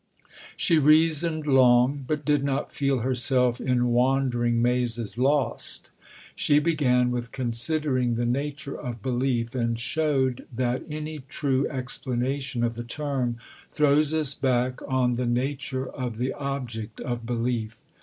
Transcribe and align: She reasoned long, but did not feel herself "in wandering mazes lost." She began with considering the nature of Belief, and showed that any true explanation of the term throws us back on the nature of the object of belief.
She 0.57 0.79
reasoned 0.79 1.45
long, 1.45 2.05
but 2.07 2.25
did 2.25 2.43
not 2.43 2.73
feel 2.73 3.01
herself 3.01 3.61
"in 3.61 3.89
wandering 3.89 4.59
mazes 4.59 5.15
lost." 5.15 5.91
She 6.35 6.57
began 6.57 7.11
with 7.11 7.31
considering 7.31 8.15
the 8.15 8.25
nature 8.25 8.75
of 8.75 9.03
Belief, 9.03 9.53
and 9.53 9.79
showed 9.79 10.47
that 10.51 10.81
any 10.89 11.19
true 11.29 11.69
explanation 11.69 12.63
of 12.63 12.73
the 12.73 12.83
term 12.83 13.37
throws 13.71 14.11
us 14.11 14.33
back 14.33 14.79
on 14.91 15.17
the 15.17 15.27
nature 15.27 15.87
of 15.89 16.17
the 16.17 16.33
object 16.33 16.99
of 17.01 17.23
belief. 17.27 17.77